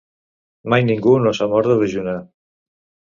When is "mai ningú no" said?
0.73-1.33